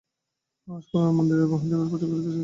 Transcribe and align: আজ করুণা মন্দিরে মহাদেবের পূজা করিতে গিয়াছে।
আজ 0.67 0.83
করুণা 0.89 1.11
মন্দিরে 1.17 1.43
মহাদেবের 1.51 1.87
পূজা 1.91 2.05
করিতে 2.05 2.21
গিয়াছে। 2.23 2.39